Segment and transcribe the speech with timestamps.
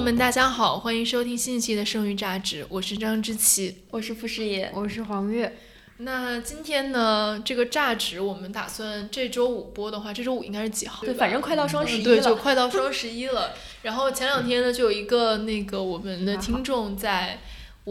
[0.00, 5.58] 友们，大家好，欢迎收听新一期的《剩余榨汁》，我是张之琪，我是傅师爷，我是黄月。
[5.98, 11.04] 那今天呢，这个榨汁我们打算这周五播的话，这周五应该是几号？
[11.04, 13.52] 对，反正快到双十一了，对，就快到双十一了。
[13.82, 17.40] 然后前两天呢，就有一个那个我们的听众在。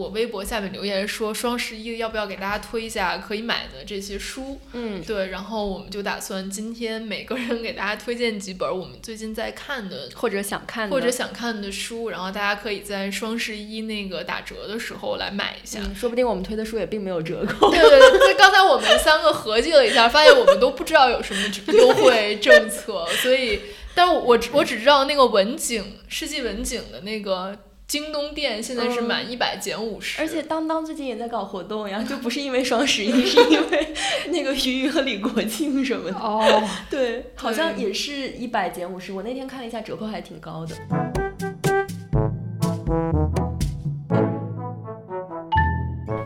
[0.00, 4.58] 我微博下面留言说双十一要不要给大家推一下可以买的这些书？
[4.72, 15.78] 嗯，对，然后我们就打算今天每个人给大家推荐几本我们最近在看的或者想看或者想看的书，然后大家可以在双十一那个打折的时候来买一下。
[15.94, 17.70] 说不定我们推的书也并没有折扣。
[17.70, 21.42] 对对对，刚才我们三个合计了一下，发现我们都不知道有什么
[21.74, 23.60] 优惠政策，所以，
[23.94, 27.58] 但是我我只知道那个文景世纪文景的那个。
[27.90, 33.92] 京东店现在是满一百减五十，而且当当最近也在搞活动呀，就不是因为双十一， 是因为
[34.28, 36.16] 那个鱼鱼和李国庆什么的。
[36.16, 39.12] 哦， 对，好像也是一百减五十。
[39.12, 40.76] 我那天看了一下，折扣还挺高的。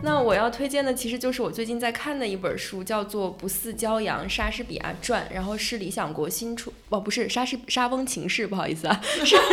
[0.03, 9.35] 那我要推荐的其实就是我最近在看的一本书，叫做《不似骄阳：莎士比亚传》，然后是理想国新出，哦，不是莎士莎翁情事，不好意思啊，是。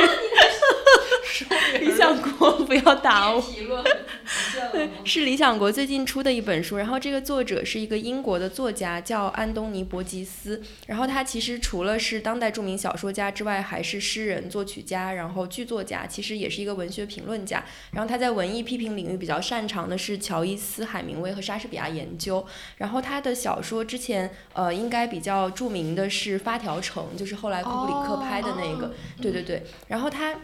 [1.81, 3.43] 理想国不要打我。
[4.73, 10.63] 对， 是理想国最近出的一本书，然后这个作者是一个英国的作家，叫安东尼·伯吉斯。
[10.87, 17.65] 然后他其实除了是当代著名小说家之外，还是诗人、作曲家，然后剧作家，其实也是一个文学评论家。
[17.93, 22.45] 然后他在文艺批评领域比较擅长的是乔伊斯、海明威和莎士比亚研究。
[22.77, 28.95] 然后他的小说之前呃应该比较著名的是《发条城》，就是后来库布里克拍的那个。
[29.21, 30.35] 对对对，然后他。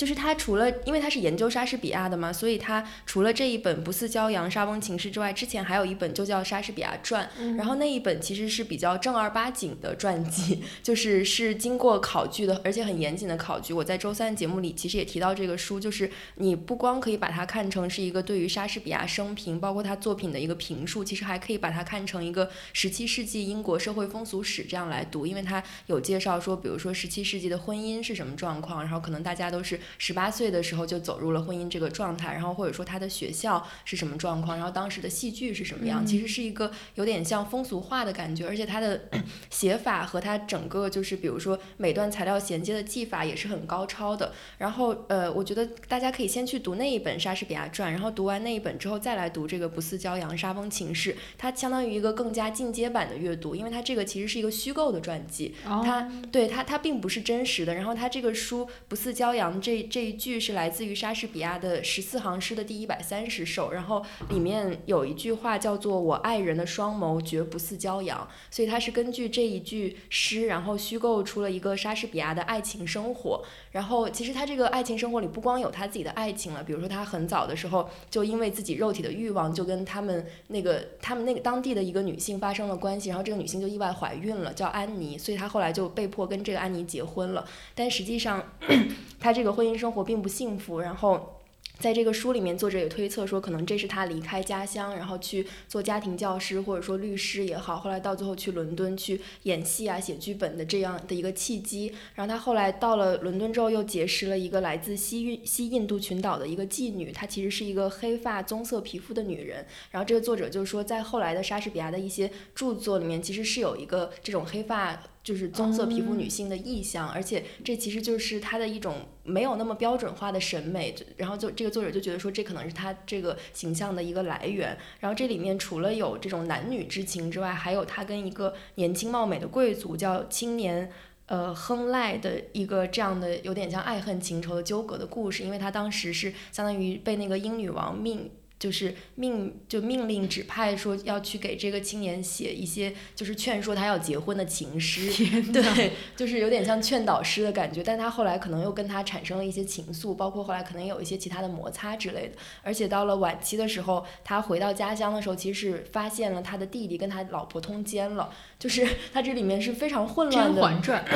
[0.00, 13.74] 就是他除了，因为他是研究莎士比亚的嘛，所以他除了这一本《不似骄阳》《莎翁情事》之外，之前还有一本就叫《莎士比亚传》，然后那一本其实是比较正儿八经的传记， 就是是经过考据的，而且很严谨的考据。
[13.74, 29.78] 我在周三节目里其实也提到这个书，就是你不光可以把它看成是一个对于莎士比亚生平，包括他作品的一个评述，其实还可以把它看成一个十七世纪英国社会风俗史这样来读，因为它有介绍说，比如说十七世纪的婚姻是什么状况，然后可能大家都是。
[29.98, 39.08] 十八岁的时候就走入了婚姻这个状态，然后或者说他的学校是什么状况，然后当时的戏剧是什么样，其实是一个有点像风俗化的感觉，而且他的
[39.50, 44.32] 写法和他整个就是比如说每段材料衔接的技法也是很高超的。
[44.58, 57.74] 然后呃，我觉得大家可以先去读那一本《莎士比亚传》，然后读完那一本之后再来读这个《不似骄阳：沙翁情事》，它相当于一个更加进阶版的阅读，因为它这个其实是一个虚构的传记，它对它它并不是真实的。
[57.74, 73.44] 然后它这个书《不似骄阳》这这一句是来自于莎士比亚的十四行诗的第一百三十首，然后里面有一句话叫做“我爱人的双眸绝不似骄阳”，所以他是根据这一句诗，然后虚构出了一个莎士比亚的爱情生活。
[73.72, 87.44] 然后其实他这个爱情生活里不光有他自己的爱情了，比如说他很早的时候就因为自己肉体的欲望，就跟他们那个他们那个当地的一个女性发生了关系，然后这个女性就意外怀孕了，叫安妮，所以他后来就被迫跟这个安妮结婚了。
[87.74, 88.42] 但实际上
[89.20, 91.36] 他这个婚姻生活并不幸福，然后。
[91.78, 101.90] 在这个书里面，作者也推测说，可能这是他离开家乡，然后去做家庭教师或者说律师也好，后来到最后去伦敦去演戏啊、写剧本的这样的一个契机。
[102.14, 109.64] 然后他后来到了伦敦之后，又结识了一个来自西印西印度群岛的一个妓女，她其实是一个黑发棕色皮肤的女人。
[109.90, 115.02] 然后这个作者就说，在后来的莎士比亚的一些著作里面，其实是有一个这种黑发。
[115.22, 120.94] 就是棕色皮肤女性的意象，而且这其实就是她的一种没有那么标准化的审美。
[121.16, 124.76] 然后就这个作者就觉得说，这可能是她这个形象的一个来源。
[124.98, 130.90] 然后这里面除了有这种男女之情之外，还有她跟一个年轻貌美的贵族叫青年
[131.26, 135.44] 呃亨赖的一个这样的有点像爱恨情仇的纠葛的故事。
[135.44, 138.30] 因为他当时是相当于被那个英女王命。
[138.60, 145.10] 就是命就命令指派说要去给这个青年写一些就是劝说他要结婚的情诗，
[145.50, 147.82] 对，就是有点像劝导诗的感觉。
[147.82, 152.34] 但他后来可能又跟他产生了一些情愫，包括后来可能有一些其他的摩擦之类的。
[152.62, 158.30] 而且到了晚期的时候，他回到家乡的时候，其实是发现了他的弟弟跟他老婆通奸了。
[158.58, 160.60] 就是 他这里面是非常混乱的。
[160.60, 161.02] 甄嬛传。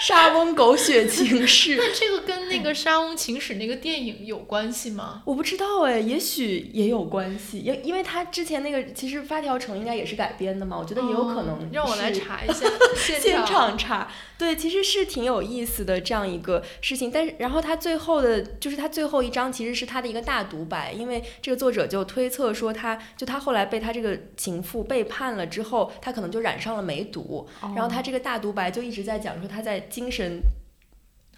[0.00, 5.22] 莎翁狗血情史，那 这个跟那个莎翁情史那个电影有关系吗？
[5.24, 11.58] 我不知道哎，也许也有关系，因因为他之前那个其实发条城应该也是改编的嘛，我觉得也有可能。
[11.72, 12.66] 让我来查一下，
[12.96, 14.08] 现场查。
[14.38, 30.40] 对，其实是挺有意思的这样一个事情，但是然后他最后的，就是他最后一章其实是他的一个大独白，因为这个作者就推测说，他就他后来被他这个情妇背叛了之后，他可能就染上了梅毒，然后他这个大独白就一直在讲说他在精神。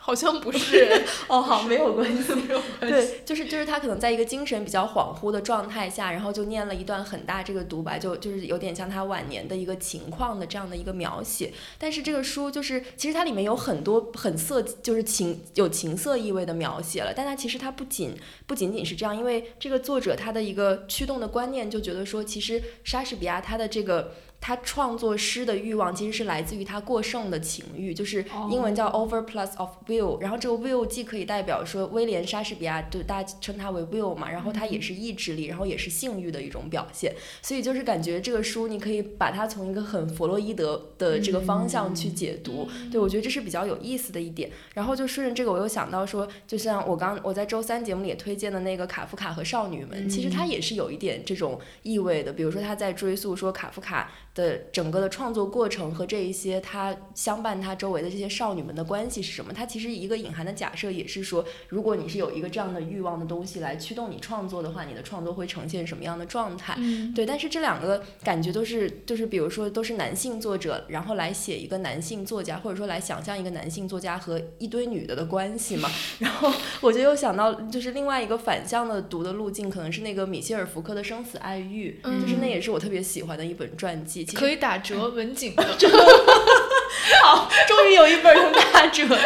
[0.02, 3.08] 好像不是 哦，好，没有关系，没有关系。
[3.08, 11.52] 对，就是就是他可能在一个精神比较恍惚的状态下，然后就念了一段很大这个独白，就就是有点像他晚年的一个情况的这样的一个描写。
[11.76, 17.12] 但是这个书就是其实它里面有很多很色，就是情有情色意味的描写了。
[17.14, 24.14] 但它其实它不仅不仅仅是这样，因为这个作者他的一个驱动的观念就觉得说，其实莎士比亚他的这个。
[24.41, 30.19] 他创作诗的欲望其实是来自于他过剩的情欲，就是英文叫 overplus of will。
[30.19, 37.15] 然后这个 will 既可以代表说威廉莎士比亚，就大家称他为 will 嘛，然后他也是意志力，然后也是性欲的一种表现。
[37.43, 42.67] 所以就是感觉这个书你可以把它从一个很弗洛伊德的这个方向去解读。
[42.91, 44.51] 对我觉得这是比较有意思的一点。
[44.73, 52.33] 然后就顺着这个，我又想到说，就像我刚我在周三节目里也推荐的那个卡夫卡和少女们，其实他也是有一点这种意味的。
[52.33, 54.11] 比如说他在追溯说卡夫卡。
[54.41, 59.53] 的整个的创作过程和这一些他相伴他周围的这些少女们的关系是什么？
[59.53, 66.79] 他其实一个隐含的假设也是说，如果你是有一个这样的欲望的东西来驱动你创作的话，你的创作会呈现什么样的状态？
[67.15, 75.91] 对，但是这两个感觉都是就是比如说都是男性作者，然后来写一个男性作家，或者说来想象一个男性作家和一堆女的的关系嘛。
[76.19, 84.25] 然后我就又想到就是另外一个反向的读的路径，可能是那个米歇尔福柯的《生死爱欲》，就是那也是我特别喜欢的一本传记。
[84.35, 85.62] 可以打折文景的，
[87.23, 89.06] 好，终于有一本能打折。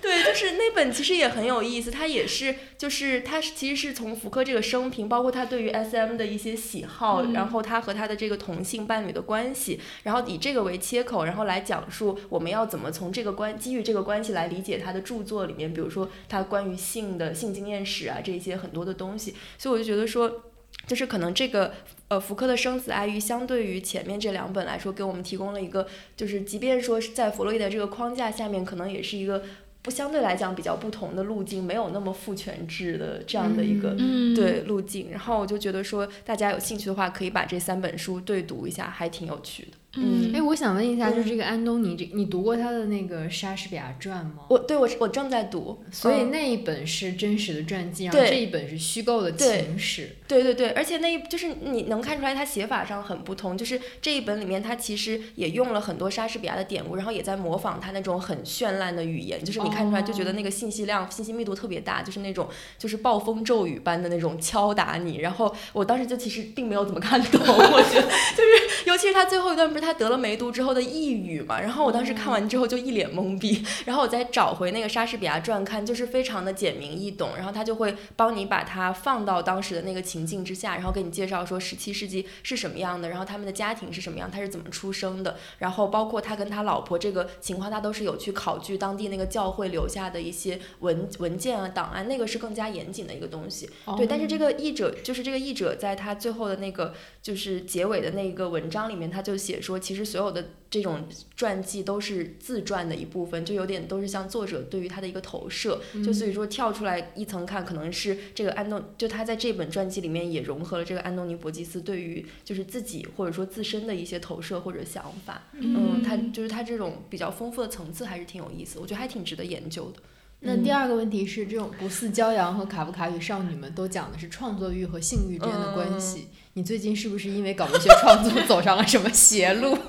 [0.00, 20.42] 对，就是那本其实也很有意思，它也是，就是它其实是从福柯这个生平，包括他对于 SM 的一些喜好，然后他和他的这个同性伴侣的关系，然后以这个为切口，然后来讲述我们要怎么从这个关基于这个关系来理解他的著作里面，比如说他关于性的性经验史啊这些很多的东西，所以我就觉得说。
[20.86, 21.72] 就是可能这个
[22.14, 25.84] 呃福柯的生死爱欲，相对于前面这两本来说，给我们提供了一个，
[26.16, 29.42] 就是即便说是在弗洛伊德这个框架下面，可能也是一个
[29.82, 33.96] 不相对来讲比较不同的路径，没有那么父权制的这样的一个
[34.36, 35.10] 对路径。
[35.10, 39.70] 然后我就觉得说，大家有兴趣的话，可以把这三本书对读一下，还挺有趣的。
[39.96, 44.44] 嗯，哎，我想问一下，就是这个安东尼，这你读过他的那个莎士比亚传吗？
[44.48, 50.16] 我对我我正在读，所以那一本是真实的传记，然后这一本是虚构的情史。
[50.26, 62.48] 对对对，而且那一就是你能看出来他写法上很不同，就是这一本里面他其实也用了很多莎士比亚的典故，然后也在模仿他那种很绚烂的语言，就是你看出来就觉得那个信息量、信息密度特别大，就是那种
[62.78, 65.18] 就是暴风骤雨般的那种敲打你。
[65.18, 69.83] 然后我当时就其实并没有怎么看懂， 我觉得就是尤其是他最后一段不是。
[69.84, 93.68] 他得了梅毒之后的抑郁嘛，然后我当时看完之后就一脸懵逼， 然后我再找回那个莎士比亚传看，就是非常的简明易懂，然后他就会帮你把它放到当时的那个情境之下，然后给你介绍说十七世纪是什么样的，然后他们的家庭是什么样，他是怎么出生的，然后包括他跟他老婆这个情况，他都是有去考据当地那个教会留下的一些文文件啊档案，那个是更加严谨的一个东西。
[93.96, 99.73] 对，但是这个译者就是这个译者在他最后的那个就是结尾的那个文章里面，他就写说。
[99.78, 101.06] 其实所有的这种
[101.36, 105.80] 传记都是自传的一部分，就有点都是像作者对于他的一个投射。
[106.04, 115.42] 就所以说跳出来一层看，可能是这个安东，就他在这本传记里面也融合了这个安东尼·伯吉斯对于就是自己或者说自身的一些投射或者想法。
[115.52, 120.00] 嗯，他就是他这种比较丰富的层次还是挺有意思，我觉得还挺值得研究的。
[120.46, 126.28] 那第二个问题是，这种不似骄阳和卡夫卡与少女们都讲的是创作欲和性欲之间的关系。
[126.56, 129.74] 你最近是不是因为搞文学创作走上了什么邪路？
[129.74, 129.82] 并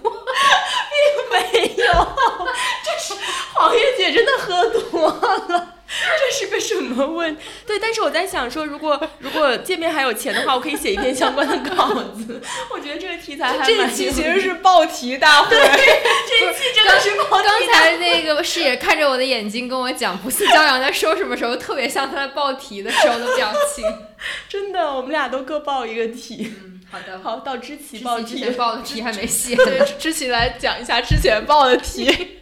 [1.31, 1.93] 没有，
[2.84, 3.13] 这是
[3.53, 5.75] 黄月姐真的喝多了。
[6.19, 7.38] 这是个什么问？
[7.65, 12.41] 对，但是我在想说，如果如果见面还有钱的话，我可以写一篇相关的稿子。
[12.71, 17.47] 我觉得这个题材还这一期其实是报题大会，这一 期真的是报题。
[17.47, 23.85] 刚才那个视野看着我的眼睛跟我讲不似骄阳在说什么时候，特别像他在报题的时候的表情。
[24.50, 26.53] 真的，我们俩都各报一个题。
[26.63, 27.19] 嗯，好的。
[27.19, 28.25] 好，到知棋报题。
[28.25, 29.55] 之前报的题还没写。
[29.55, 32.39] 对，知棋来讲一下之前报的题。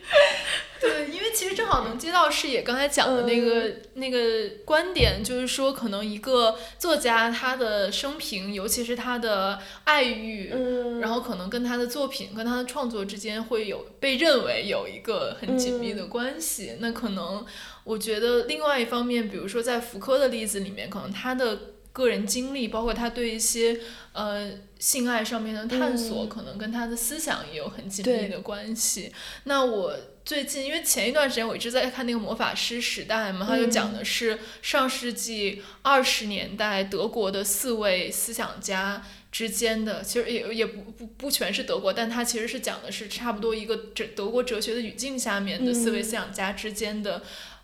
[0.83, 4.17] 对，因为其实正好能接到视野刚才讲的那个那个
[4.65, 10.51] 观点，就是说，可能一个作家他的生平，尤其是他的爱欲，
[10.99, 16.73] 然后可能跟他的作品、跟他的创作之间会有被认为有一个很紧密的关系。
[16.79, 17.45] 那可能
[17.85, 21.57] 我觉得另外一方面，比如说在福柯的例子里面，可能他的
[21.93, 23.79] 个人经历，包括他对一些
[24.11, 29.13] 呃性爱上面的探索，可能跟他的思想也有很紧密的关系。
[29.45, 29.95] 那我。
[30.25, 47.21] 最近，因为前一段时间我一直在看那个魔法师时代嘛，他就讲的是上世纪二十年代德国的四位思想家之间的，其实也也不不不全是德国，但他其实是讲的是差不多一个哲德国哲学的语境下面的四位思想家之间的，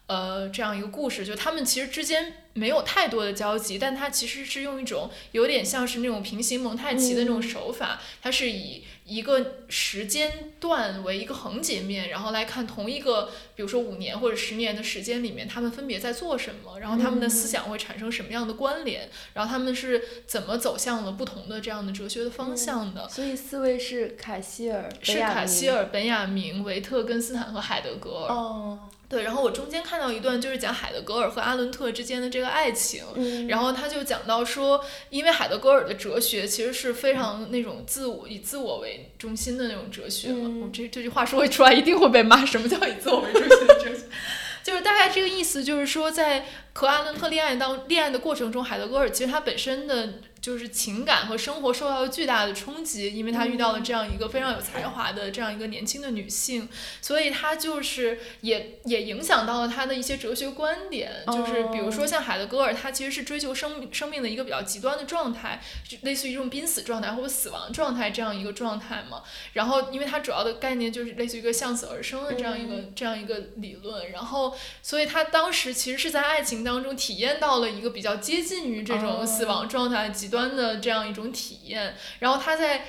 [0.07, 23.09] 呃，这样一个故事，就他们其实之间没有太多的交集，但他其实是用一种有点像是那种平行蒙太奇的那种手法，它是以一个时间段为一个横截面，然后来看同一个，比如说五年或者十年的时间里面，他们分别在做什么，然后他们的思想会产生什么样的关联，然后他们是怎么走向了不同的这样的哲学的方向的。
[23.09, 28.35] 所以四位是凯希尔、是凯希尔、本雅明、维特根斯坦和海德格尔。
[28.35, 28.79] 哦。
[29.09, 33.03] 对，然后我中间看到一段，就是讲海德格尔和阿伦特之间的这个爱情，
[33.47, 44.03] 然后他就讲到说，因为海德格尔的哲学其实是非常那种自我以自我为中心的那种哲学嘛，我这这句话说出来一定会被骂，什么叫以自我为中心的哲学？
[44.63, 50.21] 就是大概这个意思，就是说在和阿伦特恋爱当恋爱的过程中，海德格尔其实他本身的。
[50.41, 56.69] 就是情感和生活受到了巨大的冲击，因为他遇到了这样一个非常有才华的这样一个年轻的女性，
[57.01, 61.11] 所以他就是也也影响到了他的一些哲学观点。
[61.27, 65.61] 就是比如说像海德格尔，他其实是追求生命生命的一个比较极端的状态，
[66.03, 69.23] 类似于这种濒死状态或者死亡状态这样一个状态嘛。
[69.51, 74.11] 然后，因为他主要的概念就是类似于一个向死而生的这样一个这样一个理论。
[74.11, 80.28] 然后，所以他当时其实是在爱情当中体验到了一个比较接近于这种死亡状态极。
[80.29, 82.85] 端的这样一种体验，然后他在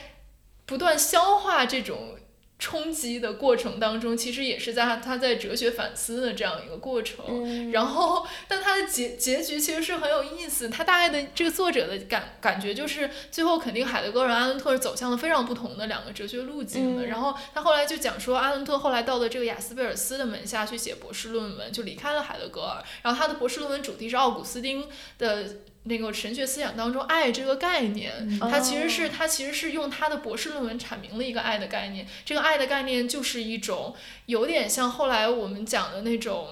[0.66, 2.16] 不断消化这种
[2.60, 7.72] 冲击的过程当中，其实也是在他在哲学反思的这样一个过程。
[7.72, 10.68] 然后，但他的结结局其实是很有意思。
[10.68, 17.06] 他大概的这个作者的感感觉就是，最后肯定海德格尔、阿伦特是走向了非常不同的两个哲学路径的。
[17.06, 22.84] 然后他后来就讲说，阿伦特后来到了这个雅斯贝尔斯的门下去写博士论文，就离开了海德格尔。
[23.00, 25.46] 然后他的博士论文主题是奥古斯丁的。
[25.84, 32.06] 那个神学思想当中，爱这个概念，他其实是他其实是用他的博士论文阐明了一个爱的概念。
[32.24, 33.94] 这个爱的概念就是一种
[34.26, 36.48] 有点像后来我们讲的那种。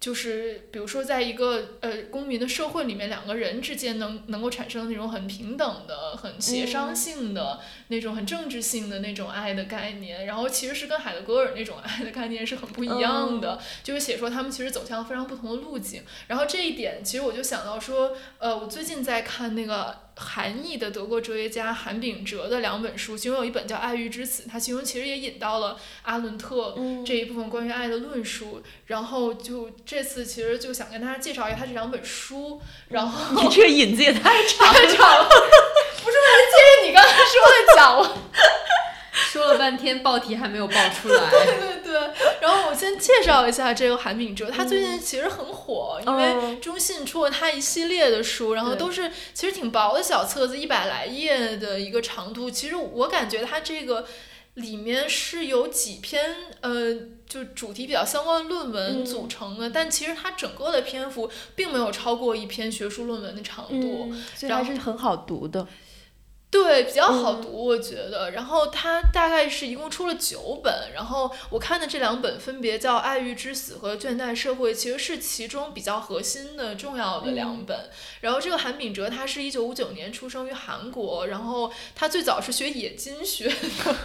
[0.00, 13.58] 就是比如说，在一个呃公民的社会里面，两个人之间能能够产生那种很平等的、很协商性的那种很政治性的那种爱的概念，然后其实是跟海德格尔那种爱的概念是很不一样的。
[13.82, 16.04] 就是写说他们其实走向了非常不同的路径。
[16.28, 20.07] 然后这一点，其实我就想到说，呃，我最近在看那个。
[20.18, 28.62] 韩裔的德国哲学家韩炳哲的两本书，其中有一本叫《爱欲之死》，他其中其实也引到了阿伦特这一部分关于爱的论述。
[28.86, 32.60] 然后就这次其实就想跟大家介绍一下他这两本书。
[32.88, 38.22] 然后你这个引子也太长太长了，不是为了接着你刚才说的讲吗？
[39.12, 41.28] 说了半天，报题还没有报出来。
[41.30, 41.77] 对对对，
[42.48, 52.50] 然后我先介绍一下这个韩炳哲，他最近其实很火，因为中信出了他一系列的书，然后都是其实挺薄的小册子，一百来页的一个长度。
[52.50, 54.06] 其实我感觉他这个
[54.54, 56.94] 里面是有几篇呃，
[57.28, 65.66] 就主题比较相关的论文组成的，但其实它整个的篇幅并没有超过一篇学术论文的长度，所以还是很好读的。
[66.50, 68.30] 对，比较好读，我觉得。
[68.30, 77.90] 然后它大概是一共出了九本，然后我看的这两本分别叫《爱欲之死》和《倦怠社会》，其实是其中比较核心的重要的两本。
[78.22, 83.96] 然后这个韩炳哲他是一九五九年出生于韩国，然后他最早是学冶金学的，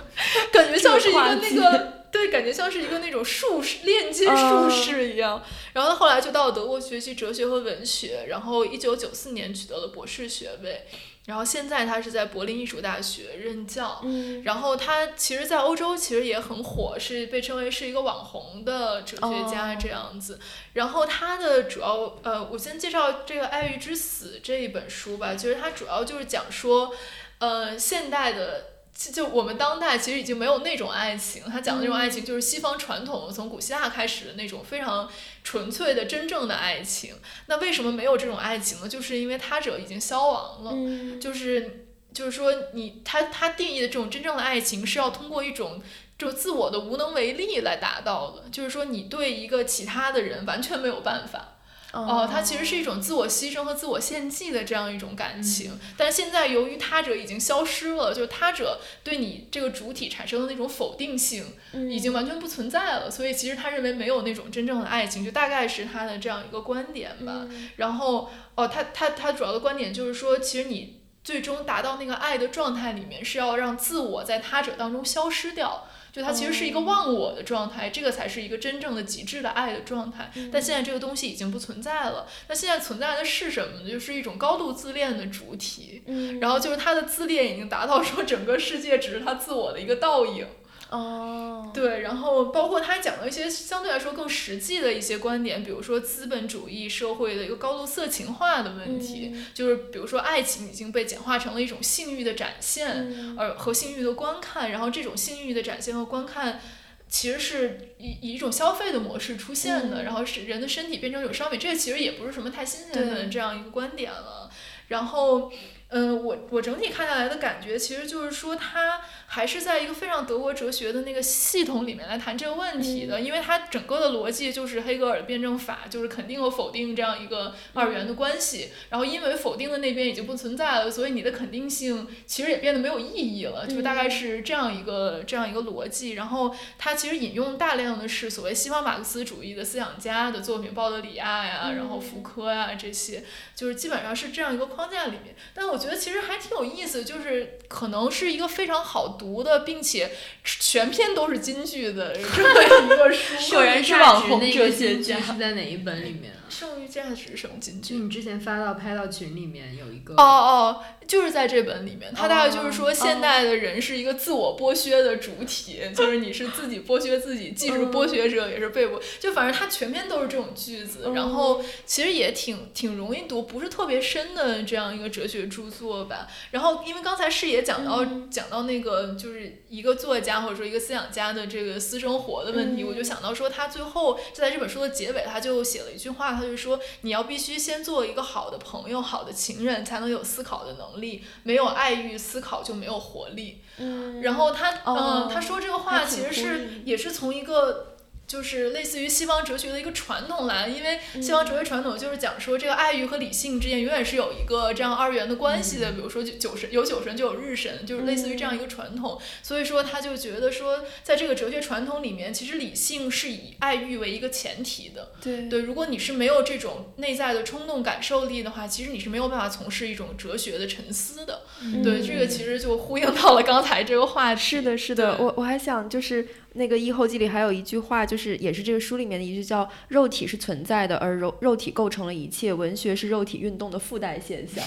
[0.51, 5.41] 感觉像是一个那个，对，感觉像是一个那种术士炼金术士一样。
[5.71, 10.85] 然后他后来就到了德国学习哲学和文学，然后一九九四年取得了博士学位。
[11.25, 14.03] 然后现在他是在柏林艺术大学任教，
[14.44, 20.39] 然后他其实，在欧洲其实也很火，是被称为是一个网红的哲学家这样子。
[20.74, 25.34] 然后他的主要，呃，我先介绍这个《爱欲之死》这一本书吧。
[25.36, 26.94] 其实他主要就是讲说，
[27.39, 28.73] 呃，现代的。
[28.95, 35.09] 就我们当代其实已经没有那种爱情，他讲的那种爱情就是西方传统从古希腊开始的那种非常
[35.43, 37.15] 纯粹的真正的爱情。
[37.47, 38.88] 那为什么没有这种爱情呢？
[38.88, 41.19] 就是因为他者已经消亡了。
[41.19, 45.81] 就是就是说，你他他定义的这种真正的爱情是要通过一种
[46.17, 48.43] 就自我的无能为力来达到的。
[48.51, 51.52] 就是说，你对一个其他的人完全没有办法。
[51.93, 61.45] 哦，它其实是一种自我牺牲和自我献祭的这样一种感情，但是现在由于他者已经消失了，就是他者对你这个主体产生的那种否定性，
[61.91, 67.47] 已经完全不存在了，所以其实他认为没有那种真正的爱情，就大概是他的这样一个观点吧。
[67.75, 75.88] 然后，哦，他他他主要的观点就是说，其实你最终达到那个爱的状态里面，是要让自我在他者当中消失掉。
[76.13, 80.32] 就它其实是一个忘我的状态，这个才是一个真正的极致的爱的状态。
[80.51, 82.27] 但现在这个东西已经不存在了。
[82.48, 83.89] 那现在存在的是什么呢？
[83.89, 86.03] 就是一种高度自恋的主体。
[86.39, 90.46] 然后就是他的自恋已经达到说整个世界只是他自我的一个倒影。
[90.95, 106.62] 哦，对，然后包括他讲了一些相对来说更实际的一些观点，比如说资本主义社会的一个高度色情化的问题，就是比如说爱情已经被简化成了一种性欲的展现，而和性欲的观看，然后这种性欲的展现和观看。
[107.09, 114.50] 其实是以以一种消费的模式出现的，然后是人的身体变成一种商品，这个其实也不是什么太新鲜的这样一个观点了。
[114.88, 115.51] 然后，
[115.93, 119.01] 嗯，我我整体看下来的感觉，其实就是说他。
[119.25, 128.69] 还是在一个非常德国哲学的那个系统里面来谈这个问题的，因为它整个的逻辑就是黑格尔的辩证法，就是肯定和否定这样一个二元的关系。
[128.89, 136.12] 然后因为否定的那边已经不存在了，所以你的肯定性其实也变得没有意义了，就大概是这样一个这样一个逻辑。
[136.12, 143.23] 然后他其实引用大量的是所谓西方马克思主义的思想家的作品，鲍德里亚呀，然后福柯呀这些，
[143.55, 145.35] 就是基本上是这样一个框架里面。
[145.55, 149.18] 但我觉得其实还挺有意思，就是可能是一个非常好。
[149.20, 150.12] 读的，并且
[150.44, 155.20] 全篇都是金句的这么一个书， 果然是网红哲学家。
[155.20, 156.34] 是在哪一本里面？
[156.50, 157.95] 剩余价值什么金句？
[157.95, 160.13] 你之前发到拍到群里面有一个。
[160.15, 169.01] 哦哦，就是在这本里面，他大概就是说，现代的人是一个自我剥削的主体， 就是你是自己剥削自己，既是剥削者，也是被剥。
[169.19, 176.27] 就反正他全篇都是这种句子，然后其实也挺挺容易读，不是特别深的这样一个哲学著作吧。
[176.51, 186.33] 然后因为刚才视野讲到讲到那个就是一个作家或者说一个思想家的这个私生活的问题，我就想到说他最后就在这本书的结尾，他就写了一句话。
[186.34, 191.24] 他就说：“你要必须先做一个好的朋友、好的情人，才能有思考的能力。
[191.44, 197.92] 没有爱欲，思考就没有活力。”嗯，然后他，嗯，他说这个话其实是也是从一个。
[198.25, 209.20] 就是类似于西方哲学的一个传统来，因为西方哲学传统就是讲说这个爱欲和理性之间永远是有一个这样二元的关系的，比如说酒神有酒神就有日神，就是类似于这样一个传统。
[209.44, 215.12] 所以说他就觉得说，在这个哲学传统里面，其实理性是以爱欲为一个前提的。
[215.21, 221.43] 对对，如果你是没有这种内在的冲动感受力的话，其实你是没有办法从事一种哲学的沉思的。
[221.84, 224.41] 对，这个其实就呼应到了刚才这个话题。
[224.41, 226.28] 是的，是的，我我还想就是。
[226.56, 234.63] 那个《异后记》里还有一句话，就是也是这个书里面的一句，叫“肉体是存在的，而肉肉体构成了一切，文学是肉体运动的附带现象。”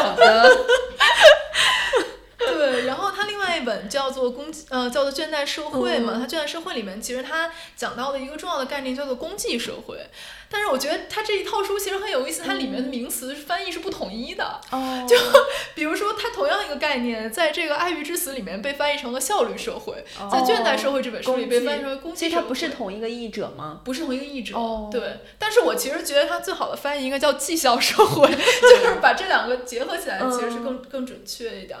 [0.00, 0.56] 好的。
[2.38, 3.25] 对，然后他
[3.56, 9.96] 另外一本叫做《公呃叫做《倦怠社会》嘛，他《倦怠社会》里面其实他讲到的一个重要的概念叫做公济社会。
[10.48, 14.60] 但是我觉得它这一套书其实很有意思，它里面的名词翻译是不统一的。
[14.70, 15.04] 哦。
[15.08, 15.16] 就
[15.74, 22.42] 比如说，它同样一个概念，在这个《爱欲之死》里面被翻译成了效率社会，在《倦怠社会》这本书里被翻译成为公济社会。
[22.42, 23.80] 它不是同一个译者吗？
[23.84, 24.56] 不是同一个译者。
[24.56, 24.88] 哦。
[24.92, 25.18] 对。
[25.36, 31.76] 但是我其实觉得它最好的翻译应该叫绩效社会， 就是把这两个结合起来，其实是更更准确一点。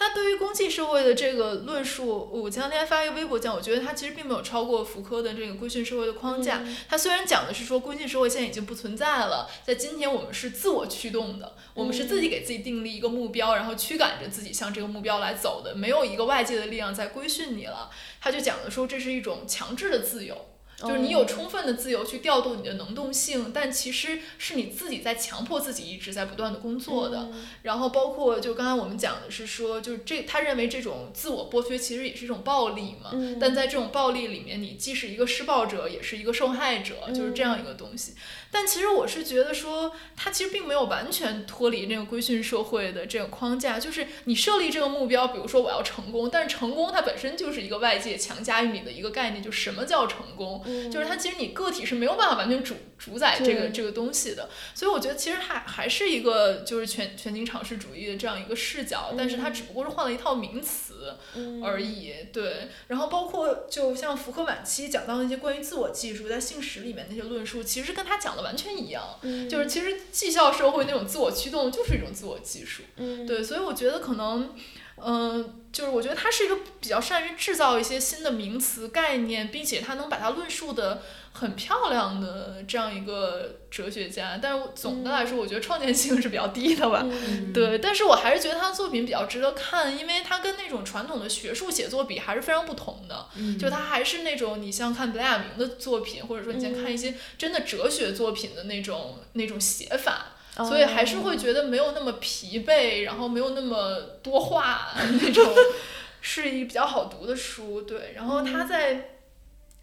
[0.00, 6.64] 他对于公济社会的这个论述，我前两天发一个微博讲，我觉得他其实并没有超过福柯的这个规训社会的框架。
[6.88, 17.90] 他虽然讲的是说规训社会现在已经不存在了，在今天我们是自我驱动的，我们是自己给自己定立一个目标，然后驱赶着自己向这个目标来走的，没有一个外界的力量在规训你了。
[18.22, 20.46] 他就讲的说这是一种强制的自由。
[20.80, 27.28] 就是你有充分的自由去调动你的能动性，但其实是你自己在强迫自己一直在不断的工作的。
[27.62, 33.10] 然后包括就刚才我们讲的是说，就是这他认为这种自我剥削其实也是一种暴力嘛。
[33.38, 38.14] 但在这种暴力里面，你既是一个施暴者，也是一个受害者，就是这样一个东西。
[38.50, 43.78] 但其实我是觉得说，他其实并没有完全脱离那个规训社会的这个框架。
[43.78, 50.62] 就是你设立这个目标，比如说我要成功，但是成功它本身就是一个外界强加于你的一个概念，就什么叫成功？
[50.90, 54.48] 就是它其实你个体是没有办法完全主主宰这个这个东西的。
[54.74, 61.16] 所以我觉得其实还还是一个就是全全景尝试主义的这样一个视角，但是它只不过是换了一套名词
[61.62, 62.12] 而已。
[62.32, 68.50] 对，然后包括就像福柯晚期讲到那些关于自我技术在性史里面那些论述，其实跟他讲的。
[68.50, 69.04] 完全一样，
[69.48, 74.52] 就是其实绩效社会那种自我驱动就是一种自我技术，对，所以我觉得可能，
[74.96, 81.00] 嗯，就是我觉得他是一个比较善于制造一些新的名词概念，并且他能把它论述的。
[81.32, 87.06] 很漂亮的这样一个哲学家，但是总的来说，我觉得创建性是比较低的吧。
[87.54, 93.26] 对，但是我还是觉得他的作品比较值得看，因为他跟那种传统的学术写作比还是非常不同的。
[93.58, 104.88] 就他还是那种你像看白亚明的作品，或者说你像看一些真的哲学作品的那种那种写法，所以还是会觉得没有那么疲惫，然后没有那么多话
[105.22, 105.54] 那种，
[106.20, 107.82] 是一比较好读的书。
[107.82, 109.16] 对，然后他在。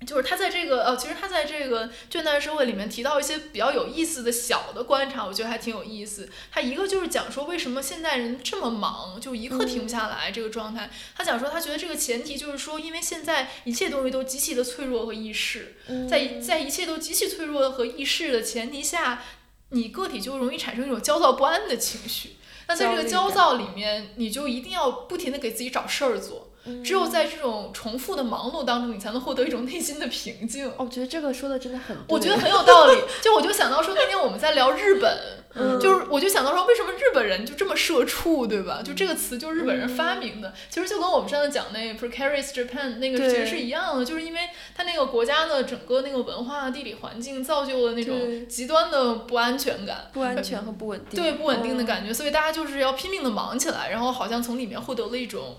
[0.05, 6.29] 就是他在这个呃，其实他在这个倦怠社会里面提到一些比较有意思的小的观察，我觉得还挺有意思。
[6.51, 10.91] 他一个就是讲说为什么现代人这么忙，就一刻停不下来这个状态。
[11.15, 19.23] 他讲说他觉得这个前提就是说，因为现在一切东西都极其的脆弱和易逝，在在一切都极其脆弱和易逝的前提下，
[19.69, 22.37] 你个体就容易产生一种焦躁不安的情绪。
[22.67, 26.46] 那在这个焦躁里面，你就一定要不停的给自己找事儿做。
[26.83, 30.71] 只有在这种重复的忙碌当中，你才能获得一种内心的平静。
[30.77, 32.97] 我觉得这个说的真的很，我觉得很有道理。
[33.21, 38.81] 就我就想到说，那天我们在聊日本，就是我就想到说，为什么日本人就这么社畜，对吧？
[38.83, 40.53] 就这个词就是日本人发明的。
[40.69, 44.41] 其实就跟我们上次讲那 precarious Japan 那个其实是一样的，就是因为
[44.75, 55.57] 他那个国家的整个那个文化地理环境造就了那种极端的不安全感、不安全和不稳定，对不稳定的感觉，所以大家就是要拼命的忙起来，然后好像从里面获得了一种。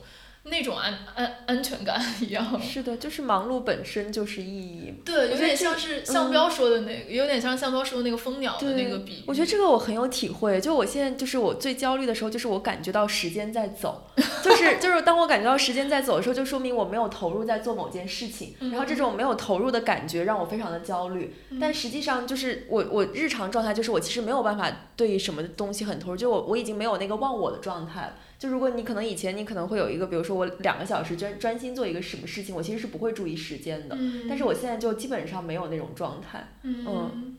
[0.50, 4.94] 那种安安安全感一样，是的，就是忙碌本身就是意义。
[5.04, 9.24] 对，有点像是向彪说的那个，有点像向彪说的那个蜂鸟的那个比喻。
[9.26, 10.60] 我觉得这个我很有体会。
[10.60, 14.08] 就我现在就是我最焦虑的时候，就是我感觉到时间在走，
[14.42, 18.54] 就是就是当我感觉到时间在走的时候，就说明我没有投入在做某件事情。
[18.60, 21.34] 然后这种没有投入的感觉让我非常的焦虑。
[21.60, 28.14] 但实际上就是我我日常状态就是我其实没有办法对什么东西很投入，就我我已经没有那个忘我的状态了。
[28.38, 33.96] 就如果你可能以前你可能会有一个，比如说我两个小时专专心做一个什么事情，我其实是不会注意时间的。
[33.98, 34.26] 嗯。
[34.28, 36.52] 但是我现在就基本上没有那种状态。
[36.62, 37.36] 嗯。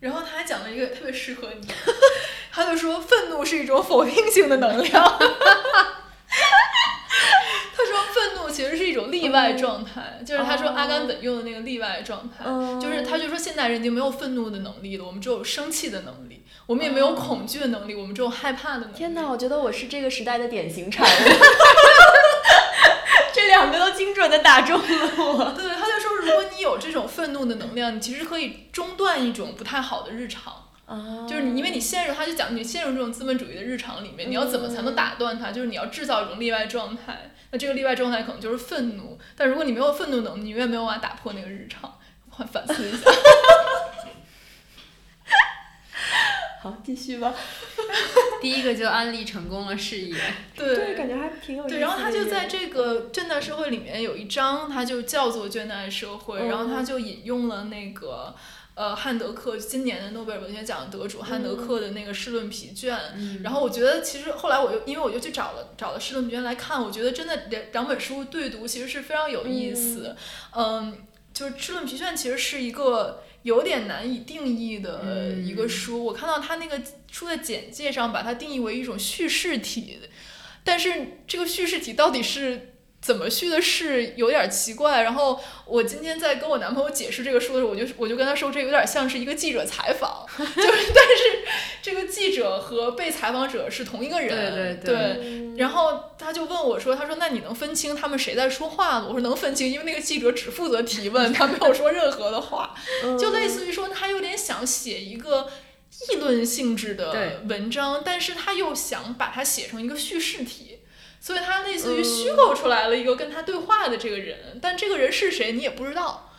[0.00, 1.66] 然后他还讲了一个特别适合你，
[2.52, 5.18] 他就说愤怒是一种否定性的能量。
[8.54, 12.44] 其实是一种例外状态，就是他说阿甘本用的那个例外状态，
[12.80, 18.92] 就是他就说现代人已经没有愤怒的能力了，我们只有生气的能力，我们也没有恐惧的能力，我们只有害怕的能力。
[18.94, 21.08] 天哪，我觉得我是这个时代的典型产物，
[23.34, 24.84] 这两个都精准的打中了
[25.18, 25.52] 我。
[25.56, 30.63] 对，他就说如果你有这种愤怒的能量，你其实可以中断一种不太好的日常。
[31.26, 35.50] 就是你，因为你陷入，他就讲你陷入这种资本主义的日常里面，你要怎么才能打断它？
[35.50, 37.30] 就是你要制造一种例外状态。
[37.50, 39.18] 那这个例外状态可能就是愤怒。
[39.34, 41.98] 但如果你没有愤怒能力，你永远没有办法打破那个日常。
[42.52, 43.10] 反思一下。
[46.60, 47.32] 好，继续吧。
[48.42, 50.14] 第一个就安利成功了事业。
[50.54, 51.74] 对，感觉还挺有意思。
[51.74, 58.34] 对，然后他就在这个倦怠社会里面有一章，他就叫做倦怠社会，然后他就引用了那个。
[58.74, 62.92] 呃，汉德克今年的诺贝尔文学奖得主汉德克的那个《试论疲倦》，
[63.44, 70.16] 然后我觉得其实后来我又因为我就去找了找了《试论疲倦》来看，我觉得真的两两本书对读其实是非常有意思。
[70.56, 76.04] 嗯，就是《试论疲倦》其实是一个有点难以定义的一个书。
[76.04, 76.82] 我看到它那个
[77.12, 80.00] 书的简介上把它定义为一种叙事体，
[80.64, 82.73] 但是这个叙事体到底是？
[83.04, 91.44] 怎么叙的事有点奇怪，然后我今天在跟我男朋友解释这个书的时候，我就我就跟他说，这有点像是一个记者采访， 就是但是
[91.82, 95.56] 这个记者和被采访者是同一个人，对对对。
[95.58, 99.04] 然后他就问我说，他说那你能分清他们谁在说话吗？
[99.06, 102.74] 我说能分清，因为那个记者只负责提问， 他没有说任何的话，
[103.20, 105.50] 就类似于说他有点想写一个
[106.08, 110.73] 议论性质的文章，但是他又想把它写成一个叙事体。
[111.24, 116.30] 所以他类似于虚构出来了一个跟他对话的这个人，但这个人是谁你也不知道。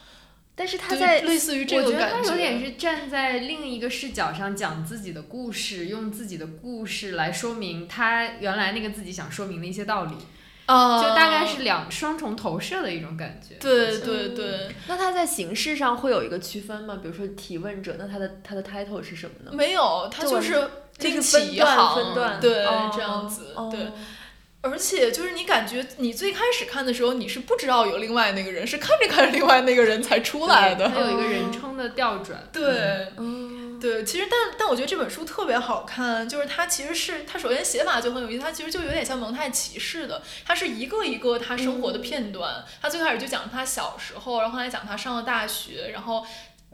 [0.54, 10.14] 但是他在类似于这个感觉，他有点是站在另一个视角上讲自己的故事，用自己的故事来说明他原来那个自己想说明的一些道理。
[10.68, 13.56] 啊，就大概是两双重投射的一种感觉。
[13.56, 14.70] 对对对。
[14.88, 17.00] 那他在形式上会有一个区分吗？
[17.02, 19.52] 比如说提问者，那他的他的 title 是什么呢？
[19.52, 20.70] 没有，他就是
[21.00, 23.88] 就是分段分段，对这样子，对。
[24.66, 30.90] 而且就是你感觉你最开始看的时候，你是不知道有另外那个人，是看着看着另外那个人才出来的。
[30.90, 32.44] 他有一个人称的调转。
[32.52, 33.08] 对，
[33.80, 42.66] 对，其实但但我觉得这本书特别好看，就是它其实是它首先写法就很有意思，它其实就有点像蒙太奇似的，它是一个一个他生活的片段。
[42.82, 46.26] 他最开始就讲他小时候，然后来讲他上了大学，然后。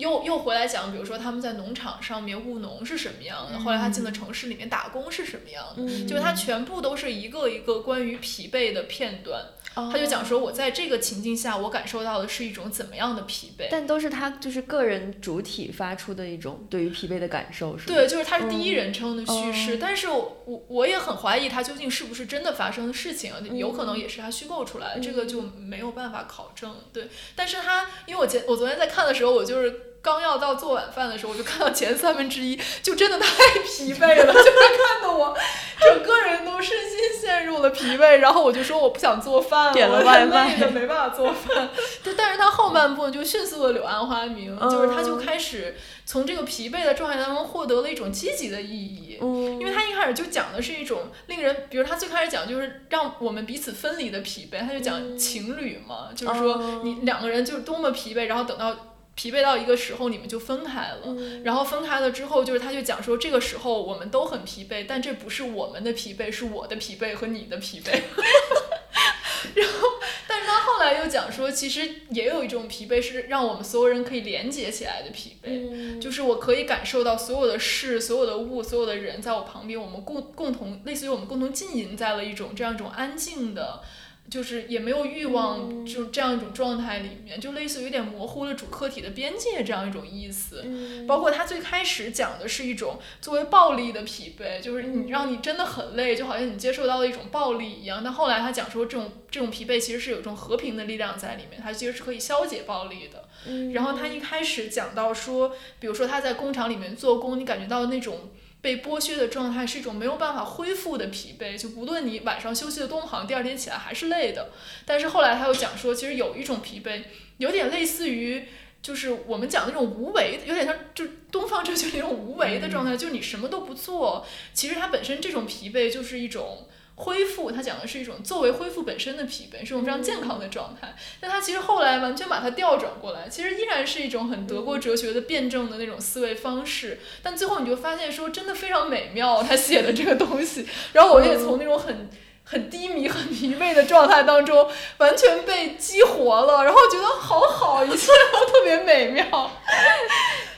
[0.01, 9.45] 又又回来讲，比如说他们在农场上面务农是什么样的，后来他进了城市里面打工是什么样的，就是他全部都是一个一个关于疲惫的片段。
[9.73, 13.67] 他就讲说，我在这个情境下，我感受到的是一种怎么样的疲惫？
[13.71, 19.77] 但都是他就是个人主体发出的一种对于疲惫的感受，是对，就是他是第一人称的叙事。
[19.79, 26.75] 但是我我也很怀疑他究竟是不是真的发生的事情，有可能也是他虚构出来的，这个就没有办法考证。
[26.91, 29.90] 对，但是他因为我前我昨天在看的时候，我就是。
[30.01, 33.27] 刚要到做晚饭的时候，我就看到前三分之一，就真的太
[33.63, 35.37] 疲惫了，就是看得我
[35.79, 41.69] 整个人都身心陷陷入了疲惫，然后我就说我不想做饭了，点了外卖累的没办法做饭。
[42.03, 49.17] 就，但是他后半部就迅速的柳暗花明，就是他就开始从这个疲惫的状态当中获得了一种积极的意义。
[49.21, 58.75] 嗯，因为他一开始就讲的是一种令人，比如他最开始讲就是让我们彼此分离的疲惫，他就讲情侣嘛，就是说你两个人就是多么疲惫，然后等到。
[59.21, 61.15] 疲惫到一个时候，你们就分开了。
[61.43, 67.91] 然后分开了之后，就是他就讲说，这个时候我们都很疲惫，但这不是我们的疲惫，是我的疲惫和你的疲惫。
[69.53, 69.87] 然后，
[70.27, 83.83] 但是他后来又讲说，其实也有一种疲惫是让我们所有人可以连接起来的疲惫，就是我可以感受到所有的事、所有的物、所有的人在我旁边，我们共共同，类似于我们共同浸淫在了一种这样一种安静的。
[84.31, 90.63] 就是也没有欲望，就这样一种状态里面，就类似于有点模糊了主客体的边界这样一种意思。
[91.05, 97.99] 包括他最开始讲的是一种作为暴力的疲惫，就是你让你真的很累，就好像你接受到了一种暴力一样。
[98.01, 103.27] 但后来他讲说，这种这种疲惫其实是有一种和平的力量在里面，它其实是可以消解暴力的。
[103.73, 108.31] 然后他一开始讲到说，比如说他在工厂里面做工，你感觉到那种。
[108.61, 114.51] 被剥削的状态是一种没有办法恢复的疲惫，就不论你晚上休息的多么好，第二天起来还是累的。
[114.85, 117.01] 但是后来他又讲说，其实有一种疲惫，
[117.37, 118.43] 有点类似于，
[118.81, 126.67] 就是我们讲那种无为，有点像就东方哲学那种无为的状态，就是你什么都不做，其实它本身这种疲惫就是一种。
[127.01, 130.95] 恢复，他讲的是一种作为恢复本身的疲惫，是一种非常健康的状态。
[131.19, 136.99] 但他其实后来完全把它调转过来，其实依然是一种很德国哲学的辩证的那种思维方式。
[137.23, 140.67] 但最后你就发现说，真的非常美妙，他写的这个东西。
[140.93, 142.09] 然后我也从那种很
[142.43, 149.51] 很低迷、很疲惫的状态当中完全被激活了，然后觉得好好，一切都 特别美妙。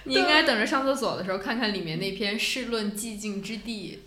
[0.03, 4.01] 你应该等着上厕所的时候看看里面那篇《试论寂静之地》。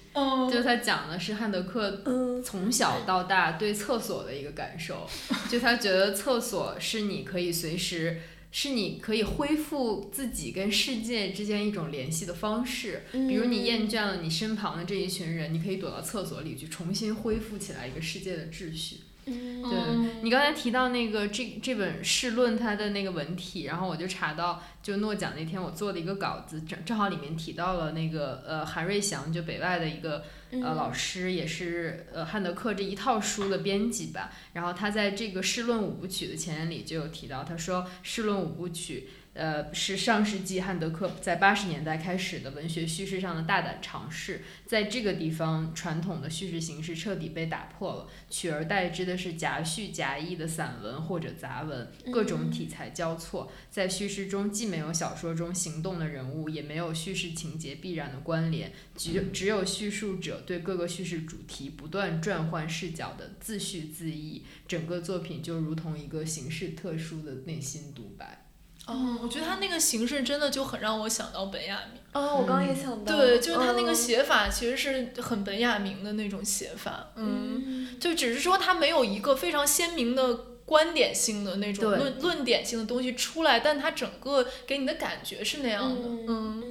[0.50, 2.02] 就他讲的是汉德克
[2.42, 5.06] 从小到大对厕所的一个感受，
[5.50, 13.04] 就他觉得厕所是你可以随时，是你可以恢复自己跟世界之间一种联系的方式。
[13.12, 19.00] 比如你厌倦了你身旁的这一群人，你可以躲到厕所里去重新恢复起来一个世界的秩序。
[19.26, 34.30] 对你刚才提到那个这这本试论它的那个文体，然后我就查到，就诺奖那天我做的一个稿子，正正好里面提到了那个呃韩瑞祥，就北外的一个呃老师，也是呃汉德克这一套书的编辑吧。
[34.52, 39.08] 然后他在这个试论五部曲的前言里就有提到，他说试论五部曲。
[39.36, 68.45] 呃，是上世纪汉德克在八十年代开始的文学叙事上的大胆尝试，在这个地方，传统的叙事形式彻底被打破了，取而代之的是夹叙夹议的散文或者杂文，各种题材交错，在叙事中既没有小说中行动的人物，也没有叙事情节必然的关联，只只有叙述者对各个叙事主题不断转换视角的自叙自议，整个作品就如同一个形式特殊的内心独白。
[68.86, 72.00] 哦，我觉得他那个形式真的就很让我想到本雅明。
[72.12, 73.16] 哦，我刚刚也想到。
[73.16, 77.08] 对，就是他那个写法其实是很本雅明的那种写法。
[77.16, 77.88] 嗯。
[78.00, 86.08] 就只是说他没有一个非常鲜明的观点性的那种论论点性的东西出来，但他整个给你的感觉是那样的。
[86.28, 86.62] 嗯。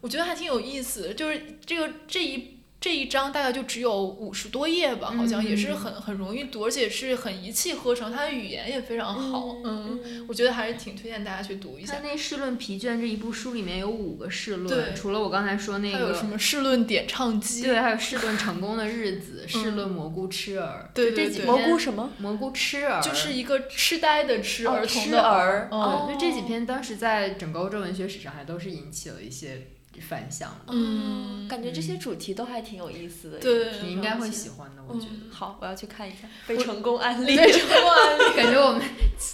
[0.00, 2.57] 我觉得还挺有意思，就是这个这一。
[2.80, 9.56] 这一章大概就只有五十多页吧，好像也是很很容易读，而且是很一气呵成，它的语言也非常好。
[9.64, 11.94] 嗯，我觉得还是挺推荐大家去读一下。
[11.94, 17.64] 他那《试论疲倦》这一部书里面有五个试论，除了我刚才说那个，还有什么试论点唱机？
[17.64, 20.88] 对，还有试论成功的日子，试论蘑菇吃儿。
[20.94, 21.44] 对对对。
[21.44, 22.08] 蘑菇什么？
[22.18, 23.02] 蘑菇吃儿。
[23.02, 25.68] 就是一个痴呆的痴儿童的儿。
[25.72, 26.08] 哦。
[26.08, 29.66] 就这几篇当时在整个欧洲文学史上还都是引起了一些。
[29.98, 35.12] 反响，嗯，感觉这些主题都还挺有意思的，对，你应该会喜欢的，我觉得。
[35.30, 37.36] 好，我要去看一下被成功安利。
[37.36, 38.82] 被成功安利， 感觉我们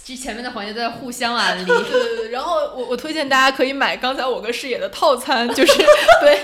[0.03, 1.65] 这前面的环节都在互相安利。
[1.65, 5.73] 对对对，然后我我推荐大家可以买刚才我跟视野的套餐，就是
[6.21, 6.39] 对。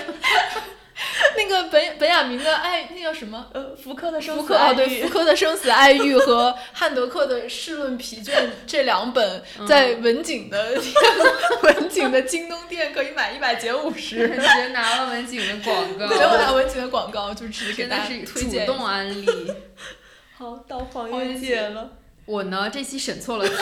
[1.36, 3.46] 那个本本雅明的爱，那叫什么？
[3.52, 10.80] 呃，福柯的生死爱对，福柯的生死爱欲和汉德克的试论疲倦 这两本，在文景的
[11.62, 19.26] 文景的京东店可以买一百减五十，直接拿了文景的广告，直接拿文景的广告，就直接给大家推荐，主动安利。
[20.36, 21.90] 好，到黄月姐了。
[22.24, 23.54] 我呢，这期审错了题。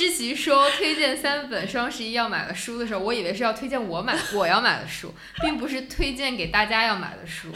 [0.00, 7.48] 当知琪说推荐三本双十一要买的书的时候，我以为是要推荐我买我要买的书，并不是推荐给大家要买的书，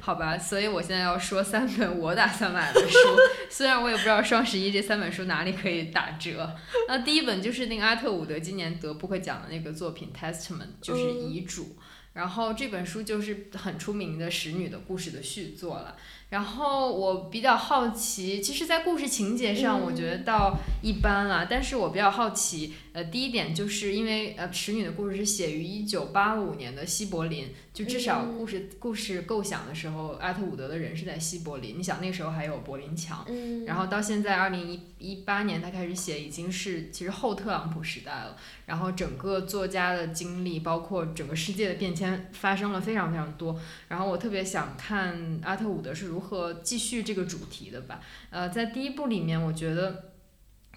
[0.00, 0.36] 好吧？
[0.36, 2.98] 所以我现在要说三本我打算买的书，
[3.48, 6.56] 虽然我也不知道双十一这三本书哪里可以打折。
[6.88, 11.76] 那第一本就是那个阿特伍德今年得布克奖的那个作品《Testament》，就是遗嘱。
[12.14, 15.96] 然后这本书就是很出名的使女的故事的续作了。
[16.32, 21.46] 然后我比较好奇，其实，在故事情节上，我觉得倒一般了。
[21.48, 31.78] 但是我比较好奇，呃，第一点就是因为呃，使女的故事是写于一九八五年的西柏林，就至少故事故事构想的时候，阿特伍德的人是在西柏林。
[31.78, 33.26] 你想那时候还有柏林墙，
[33.66, 38.36] 然后到现在二零一一八年他开始写，已经是其实后特朗普时代了。
[38.66, 43.58] 然后整个作家的经历，包括整个世界的变迁，发生了非常非常多。
[43.88, 48.00] 然后我特别想看阿特伍德是如何继续这个主题的吧。
[48.28, 50.11] 呃，在第一部里面，我觉得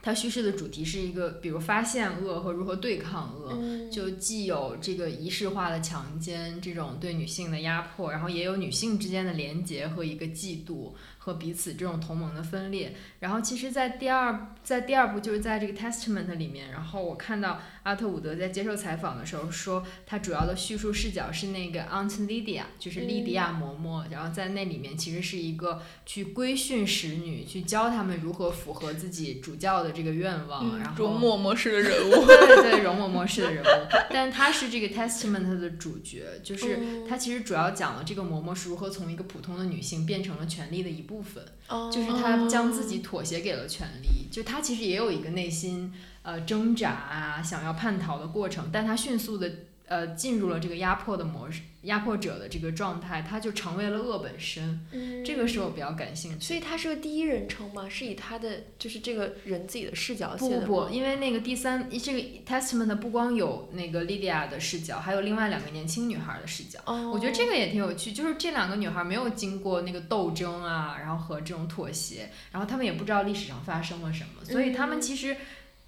[0.06, 10.92] 他叙事的主题是一个，比如发现恶和如何对抗恶，就既有这个仪式化的强奸，这种对女性的压迫，然后也有女性之间的连结和一个嫉妒。
[11.26, 36.78] 和彼此这种同盟的分裂，然后其实，在第二，在第二部就是在这个 Testament 里面，然后我看到阿特伍德在接受采访的时候说，他主要的叙述视角是那个 Aunt Lydia，就是莉迪亚嬷嬷，然后在那里面其实是一个去规训使女，去教他们如何符合自己主教的这个愿望，然后容嬷嬷式的人物，对对对，容嬷嬷式的人物，但他是这个 Testament 的主角，就是
[37.10, 41.15] 他其实主要讲了这个嬷嬷是如何从一个普通的女性变成了权力的一部。
[41.16, 41.46] 部分，
[41.92, 49.50] 就是他将自己妥协给了权力，就他其实也有一个内心呃挣扎啊，想要叛逃的过程，但他迅速的。
[49.88, 54.80] 呃，进入了这个压迫的模式，压迫者的这个状态，他就成为了恶本身。
[54.92, 56.46] 嗯，这个是我比较感兴趣。
[56.48, 57.88] 所以他是个第一人称吗？
[57.88, 66.80] 是以他的就是这个人自己的视角写的不不不，因为那个第三这个 Testament 不光有那个 Lydia 的视角，还有另外两个年轻女孩的视角。
[66.86, 75.38] 哦，我觉得这个也挺有趣，就是这两个女孩没有经过那个斗争啊，然后和这种妥协，然后她们也不知道历史上发生了什么，所以她们其实。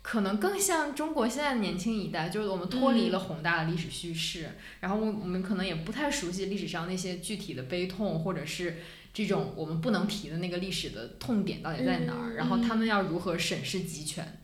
[0.10, 8.78] 可能更像中国现在的年轻一代，就是我们脱离了宏大的历史叙事，然后我我们可能也不太熟悉历史上那些具体的悲痛，或者是
[9.14, 14.40] 这种我们不能提的那个历史的痛点到底在哪儿，然后他们要如何审视集权？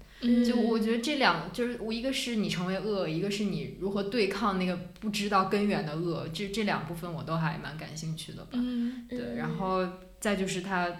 [0.45, 8.59] 就我觉得这两就是我一个是你成为恶，一个是你如何对抗那个不知道根源的恶，这这两部分我都还蛮感兴趣的吧。
[9.07, 9.87] 对，然后
[10.19, 10.93] 再就是他。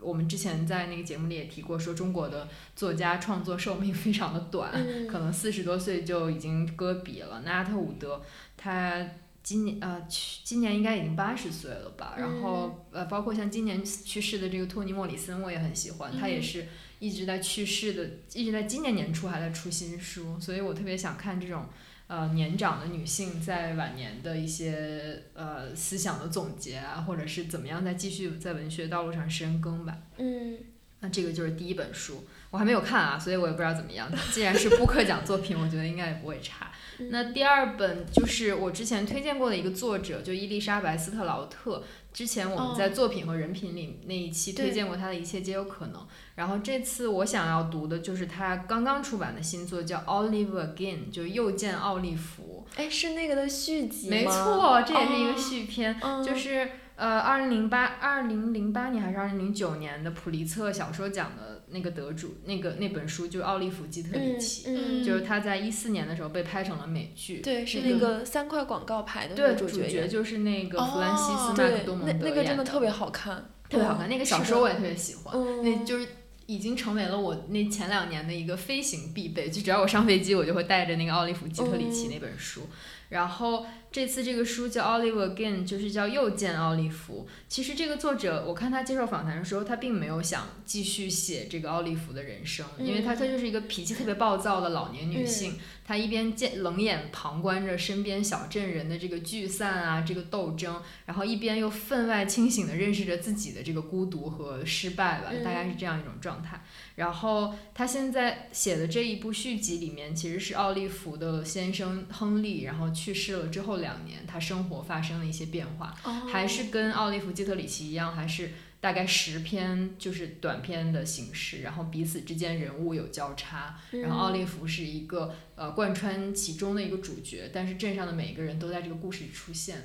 [0.00, 4.72] 我们之前在那个节目里也提过，说中国的作家创作寿命 非常的短，
[5.08, 7.42] 可能四十多岁就已经搁笔了。
[7.44, 8.22] 那阿特伍德
[8.56, 9.06] 他
[9.42, 12.14] 今年呃去今年应该已经八十岁了吧？
[12.18, 16.66] 然后呃包括像今年去世的这个托尼莫里森，我也很喜欢，他也是
[16.98, 21.66] 一直在去世的，一直在今年年初还在出新书，所以我特别想看这种。
[22.08, 29.96] 呃，年长的女性在晚年的一些呃思想的总结啊，或者是怎么样再继续在文学道路上深耕吧。
[30.16, 30.56] 嗯，
[31.00, 34.10] 那这个就是第一本书，我还没有看啊，所以我也不知道怎么样。
[34.32, 36.70] 既然是布克奖作品，我觉得应该也不会差。
[37.10, 41.84] 那第二本就是我之前推荐过的一个作者，就伊丽莎白·斯特劳特。
[42.12, 46.04] 之前我们在作品和人品里那一期推荐过他的一切皆有可能。
[46.34, 52.66] 然后这次我想要读的就是他刚刚出版的新作，叫《Olive Again》，就又见奥利弗。
[52.74, 54.16] 哎，是那个的续集吗？
[54.16, 61.56] 没错，这也是一个续篇，就是呃，二零零八、二零零八年还是二零零九年的普利策小说奖的。
[61.70, 67.42] 那个得主，那个那本书就是奥利弗·基特里奇，就是他在一四年的时候被拍成了美剧。
[67.42, 72.26] 对，是那个三块广告牌的对，主角就是那个弗兰西斯·麦克多蒙德。
[72.26, 74.08] 那个真的特别好看，特别好看。
[74.08, 76.08] 那个小说我也特别喜欢，那就是
[76.46, 79.50] 已经成为了我那前两年的一个飞行必备。
[79.50, 82.62] 就只要我上飞机，我就会带着那个奥利弗·基特里奇那本书。
[83.10, 87.26] 然后这次这个书叫《Olive Again》，就是叫又见奥利弗。
[87.48, 95.58] 其实这个作者，我看他接受访谈的时候，他并没有想继续写这个奥利弗的人生，因为他他就是一个脾气特别暴躁的老年女性。
[95.88, 106.62] 她一边见冷眼旁观着身边小镇人的这个聚散啊，这个斗争，然后一边又分外清醒地认识着自己的这个孤独和失败吧，大概是这样一种状态。
[106.96, 115.94] 然后他现在写的这一部续集里面，其实是奥利弗的先生亨利，然后去世了之后两年，他生活发生了一些变化，
[116.30, 118.50] 还是跟奥利弗基特里奇一样，还是。
[118.80, 129.82] 大概十篇就是短篇的形式，然后彼此之间人物有交叉，然后奥利弗是一个呃贯穿其中的一个主角，但是镇上的每一个人都在这个故事里出现。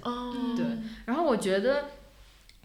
[0.56, 0.64] 对，
[1.06, 1.90] 然后我觉得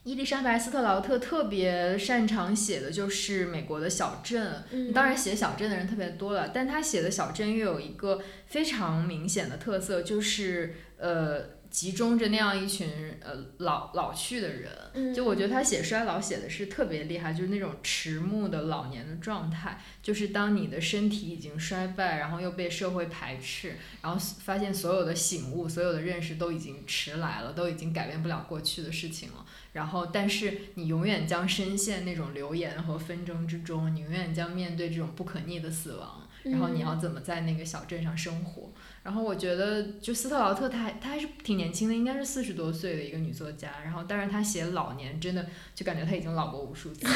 [0.04, 4.62] 伊丽莎白斯特劳特特别擅长写的就是美国的小镇，
[4.92, 11.58] 当然写小镇的人特别多了，但他写的小镇又有一个非常明显的特色，就是呃。
[11.70, 12.88] 集中着那样一群
[13.20, 29.44] 呃老老去的人，就我觉得他写衰老写的是特别厉害，就是那种迟暮的老年的状态，就是当你的身体已经衰败，然后又被社会排斥，然后发现所有的醒悟、所有的认识都已经迟来了，都已经改变不了过去的事情了。
[29.74, 36.24] 然后，但是你永远将深陷那种流言和纷争之中，你永远将面对这种不可逆的死亡。
[36.44, 38.72] 然后你要怎么在那个小镇上生活？
[39.08, 43.70] 然后我觉得，就斯特劳特，她她还是挺年轻的，应该是四十多岁的一个女作家。
[43.82, 47.06] 然后，但是她写老年，真的就感觉她已经老过无数次。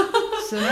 [0.48, 0.64] 所以，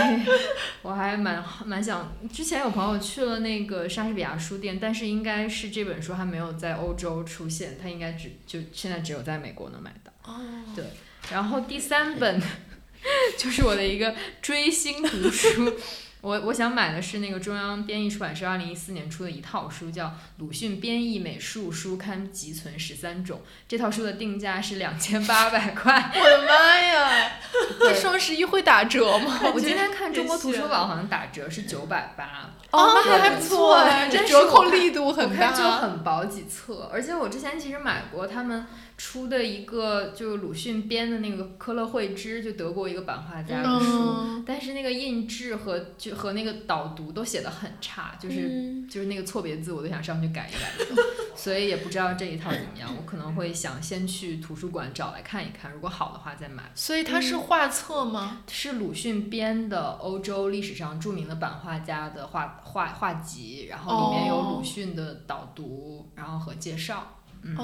[0.81, 2.11] 我还蛮蛮想。
[2.33, 10.11] 之前有朋友去了那个莎士比亚书店，但是应该是这本书还没有在欧洲出现，它应该只就现在只有在美国能买到。
[10.23, 10.41] 哦。
[10.75, 10.83] 对。
[11.31, 12.41] 然后第三本，
[13.37, 15.75] 就是我的一个追星读书。
[16.21, 20.05] 我我想买的是那个中央编译出版社二零一四年出的一套书，叫
[20.37, 23.39] 《鲁迅编译美术书刊集存十三种》。
[23.67, 26.11] 这套书的定价是两千八百块。
[26.15, 27.31] 我的妈呀！
[27.81, 29.39] 这双十一会打折吗？
[29.53, 32.51] 我今天看中国 图书馆好像打折是九百八。
[32.69, 35.51] 哦，那还不错哎，这折扣力度很大。
[35.51, 38.67] 就很薄几册，而且我之前其实买过他们。
[39.03, 51.01] 出的一个就是鲁迅编的那个《科勒惠之》，就德国一个版画家的书，但是那个印制和就和那个导读都写的很差，就是就是那个错别字我都想上去改一改，
[51.35, 52.95] 所以也不知道这一套怎么样。
[52.95, 56.71] 我可能会想先去图书馆找来看一看，如果好的话再买。
[56.75, 58.43] 所以它是画册吗？
[58.47, 67.17] 是鲁迅编的欧洲历史上著名的版画家的画画画集，然后里面有鲁迅的导读，然后和介绍。
[67.43, 67.57] 嗯，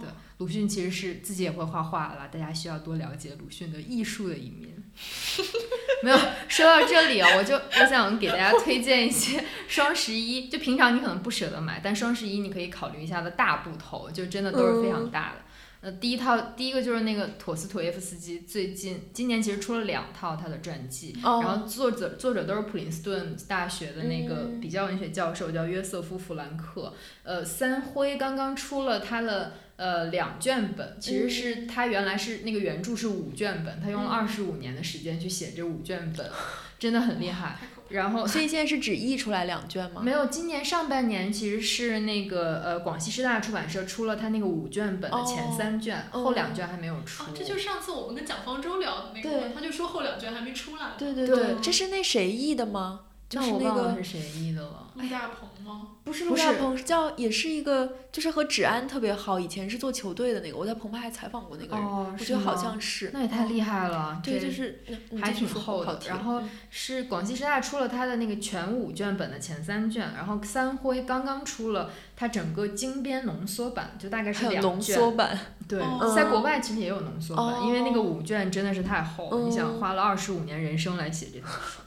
[0.00, 0.08] 对，
[0.42, 4.74] 鲁迅其实是自己也会画画了，大家需要多了解鲁迅的艺术的一面。
[6.02, 6.18] 没有
[6.48, 15.36] 说到这里啊，我就我想给大家推荐一些双十一，就平常你可能不舍得买，但双十一你可以考虑一下的大部头，就真的都是非常大的。
[15.80, 26.94] 呃，第一套第一个就是那个陀思妥耶夫斯基，最近今年其实出了两套他的传记，然后作者作者都是普林斯顿大学的那个比较文学教授，叫约瑟夫弗兰克。
[27.24, 36.30] 呃，三辉刚刚出了他的呃两卷本，其实是他原来是那个原著是五卷本，他用了二十五年的时间去写这五卷本，
[36.78, 37.58] 真的很厉害。
[37.88, 40.00] 然后，所以现在是只译出来两卷吗？
[40.00, 47.24] 没有，今年上半年其实是那个呃广西师大出版社出了他那个五卷本的前三卷，后两卷还没有出。
[47.34, 50.92] 这就是上次我们跟蒋方舟聊的那个，他就说后两卷还没出来。
[50.96, 53.00] 对对对，这是那谁译的吗？
[53.28, 54.90] 就是那个是谁译的了？
[54.94, 55.88] 陆大鹏吗？
[56.04, 60.56] 不是陆大鹏，是叫也是一个，就是和芷安特别好，以前是做球队的那个。
[60.56, 63.10] 我在澎湃还采访过那个人，我觉得好像是。
[63.12, 64.82] 那也太厉害了，对，就是
[65.20, 66.00] 还挺厚的。
[66.08, 74.62] 然后是广西师大出了他的那个全五卷本的前三卷，然后三辉刚刚出了他整个精编浓缩版，就大概是两卷。
[74.62, 75.38] 浓缩版。
[75.68, 75.80] 对，
[76.14, 81.81] 在国外其实也有浓缩版，因为那个五卷真的是太厚了，你想花了二十五年人生来写这本书。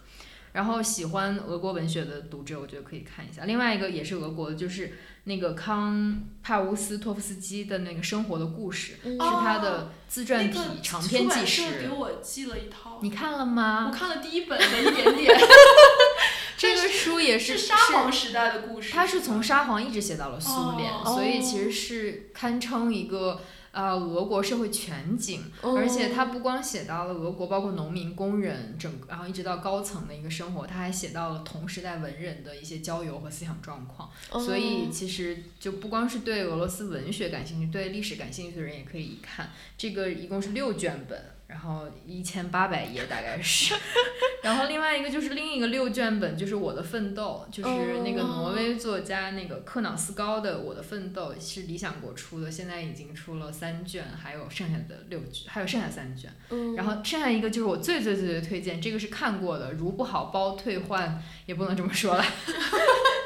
[0.56, 3.44] 然后喜欢俄国文学的读者，我觉得可以看一下。
[3.44, 4.94] 另外一个也是俄国的，就是
[5.26, 11.82] 那个康帕乌斯托夫斯基的那个生活的故事，是他的自传体长篇纪实。
[11.82, 13.90] 给我寄了一套，你看了吗？
[13.92, 15.38] 我看了第一本的一点点。
[16.58, 23.42] 这个书也是沙皇时代的故事，他是从沙皇一直写到了苏联，所以其实是堪称一个。
[23.76, 34.10] 呃，俄国社会全景，而且他不光写到了俄国，包括农民、工人，整然后一直到高层的一个生活，他还写到了同时代文人的一些交流和思想状况。
[34.32, 39.50] 所以其实就不光是对俄罗斯文学感兴趣，对历史感兴趣的人也可以一看。
[39.78, 41.35] 这个一共是六卷本。
[41.48, 43.76] 然后一千八百页大概是，
[44.42, 47.70] 然后另外一个就是另一个六卷本，就是我的奋斗，就是
[48.04, 56.32] 那个挪威作家那个克瑙斯高的我的奋斗，是理想国出的，现在已经出了三卷，还有剩下的六卷，还有剩下三卷。
[56.76, 62.26] 然后剩下一个就是我最最最最推荐，这个是看过的，如不好包退换，也不能这么说了。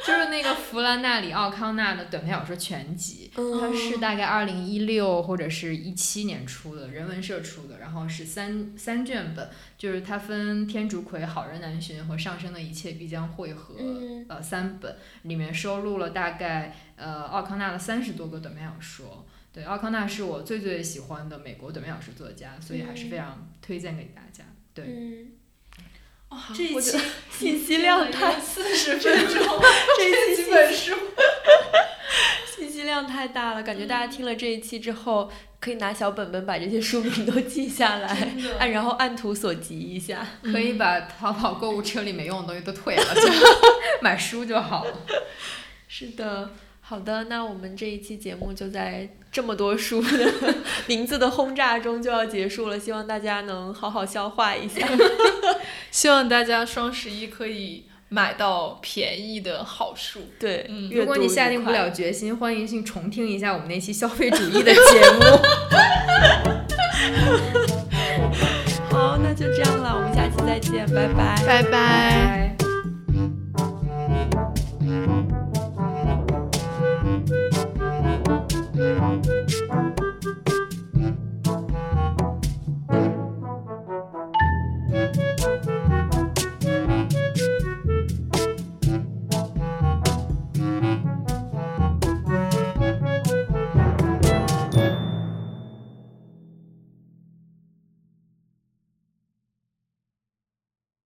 [0.05, 13.75] 就是那个弗兰纳里奥康纳的短篇小说全集，它是大概二零一六或者是一七年出的，人文社出的，然后是三三卷本，就是它分天竺葵、好人难寻和上升的一切必将汇合，
[14.27, 19.25] 呃三本，里面收录了大概呃奥康纳的三十多个短篇小说。
[19.53, 24.43] 对，奥康纳是我最最喜欢的美国短篇小说作家，所以还是非常推荐给大家。
[24.73, 25.27] 对。
[26.29, 26.97] 哇， 这一期
[27.31, 29.43] 信息量太四十分钟，
[29.97, 30.93] 这几本书，
[32.55, 43.21] 信息量太大了，感觉大家听了这一期之后，可以拿小本本把这些书名都记下来，按然后按图索骥一下，可以把淘宝购物车里没用的东西都退了， 就
[44.01, 44.93] 买书就好了。
[45.87, 46.51] 是的。
[46.81, 50.33] 好的，那我们这一期节目就在这么多书的
[50.87, 54.87] 名字的轰炸中就要结束了，希望大家能好好消化一下。
[55.91, 60.19] 希望大家双十一可以买到便宜的好书。
[60.39, 64.79] 对，嗯，如果你下定不了决心，欢迎去重听一下我们那期消费主义的节
[65.11, 65.21] 目。
[68.91, 72.58] 好，那就这样了，我们下期再见，拜拜，拜拜。